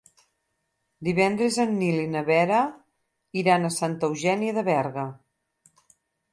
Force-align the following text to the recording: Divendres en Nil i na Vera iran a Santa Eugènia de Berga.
Divendres 1.07 1.57
en 1.65 1.75
Nil 1.81 1.99
i 2.05 2.07
na 2.15 2.25
Vera 2.31 2.63
iran 3.43 3.69
a 3.69 3.73
Santa 3.79 4.11
Eugènia 4.13 4.59
de 4.59 4.67
Berga. 4.73 5.09